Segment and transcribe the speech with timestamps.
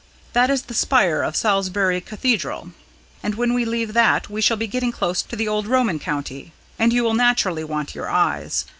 [0.33, 2.71] That is the spire of Salisbury Cathedral,
[3.21, 6.53] and when we leave that we shall be getting close to the old Roman county,
[6.79, 8.65] and you will naturally want your eyes.